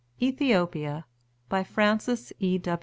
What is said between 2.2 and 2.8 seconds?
E.